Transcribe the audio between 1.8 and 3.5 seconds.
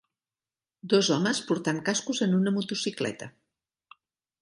cascos en una motocicleta.